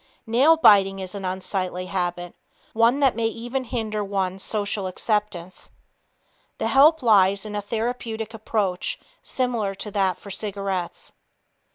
[0.25, 2.33] Nail biting is an unsightly habit,
[2.73, 5.69] one that may even hinder one's social acceptance.
[6.57, 11.11] The help lies in a therapeutic approach similar to that for cigarettes.